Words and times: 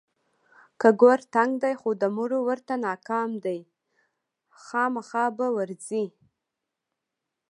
که 0.79 0.89
ګور 1.01 1.19
تنګ 1.35 1.51
دی 1.63 1.73
خو 1.81 1.89
د 2.01 2.03
مړو 2.15 2.39
ورته 2.49 2.73
ناکام 2.87 3.31
دی، 3.45 3.59
خوامخا 4.63 5.25
به 5.37 5.47
ورځي. 5.57 6.05